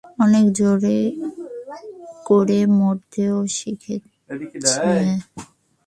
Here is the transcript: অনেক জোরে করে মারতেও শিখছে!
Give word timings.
অনেক 0.23 0.45
জোরে 0.57 0.99
করে 2.27 2.59
মারতেও 2.77 3.37
শিখছে! 3.55 3.95